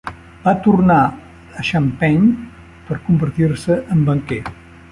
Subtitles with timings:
[0.45, 0.97] Va tornar
[1.59, 2.25] a Champaign
[2.87, 4.41] per convertir-se en banquer.